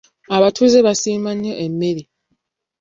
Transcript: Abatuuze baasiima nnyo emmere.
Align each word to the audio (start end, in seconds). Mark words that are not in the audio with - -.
Abatuuze 0.37 0.77
baasiima 0.85 1.31
nnyo 1.35 1.53
emmere. 1.65 2.03